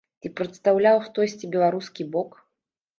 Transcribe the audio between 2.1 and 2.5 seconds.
бок?